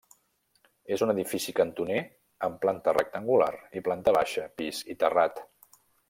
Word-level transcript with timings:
És 0.95 1.01
un 1.05 1.11
edifici 1.13 1.53
cantoner, 1.59 1.99
amb 2.47 2.57
planta 2.65 2.95
rectangular, 2.99 3.51
i 3.81 3.87
planta 3.89 4.15
baixa, 4.19 4.47
pis 4.63 4.81
i 4.95 5.01
terrat. 5.05 5.43